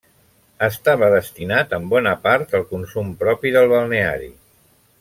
[0.67, 4.35] Estava destinat en bona part al consum propi del balneari.